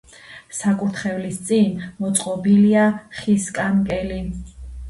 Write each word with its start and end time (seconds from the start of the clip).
საკურთხევლის 0.59 1.37
წინ 1.51 1.77
მოწყობილია 2.05 2.89
ხის 3.19 3.49
კანკელი. 3.59 4.21